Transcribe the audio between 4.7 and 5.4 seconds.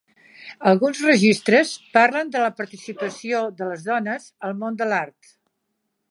de l'art.